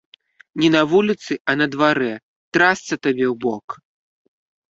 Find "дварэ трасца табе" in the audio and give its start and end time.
1.75-3.25